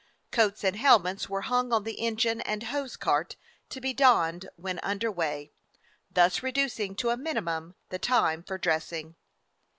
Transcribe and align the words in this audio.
Coats 0.31 0.63
and 0.63 0.77
helmets 0.77 1.29
were 1.29 1.41
hung 1.41 1.71
on 1.71 1.83
the 1.83 1.99
engine 2.01 2.41
and 2.41 2.63
hose 2.63 2.95
cart, 2.97 3.35
to 3.69 3.79
be 3.79 3.93
donned 3.93 4.49
when 4.55 4.79
under 4.81 5.11
way, 5.11 5.51
thus 6.09 6.41
reducing 6.41 6.95
to 6.95 7.11
a 7.11 7.17
minimum 7.17 7.75
the 7.89 7.99
time 7.99 8.41
for 8.41 8.57
dressing. 8.57 9.15